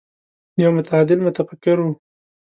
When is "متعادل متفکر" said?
0.77-1.77